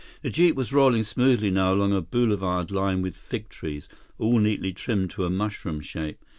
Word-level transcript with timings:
The 0.23 0.31
jeep 0.31 0.55
was 0.55 0.73
rolling 0.73 1.03
smoothly 1.03 1.51
now 1.51 1.75
along 1.75 1.93
a 1.93 2.01
boulevard 2.01 2.71
lined 2.71 3.03
with 3.03 3.15
fig 3.15 3.49
trees, 3.49 3.87
all 4.17 4.39
neatly 4.39 4.73
trimmed 4.73 5.11
to 5.11 5.25
a 5.25 5.29
mushroom 5.29 5.79
shape. 5.79 6.17